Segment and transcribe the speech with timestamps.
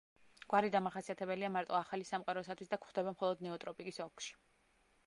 [0.53, 4.39] გვარი დამახასიათებელია მარტო ახალი სამყაროსათვის და გვხვდება მხოლოდ ნეოტროპიკის ოლქში.